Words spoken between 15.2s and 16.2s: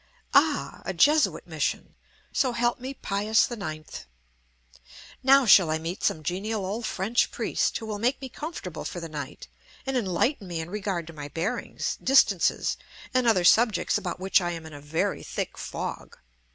thick fog.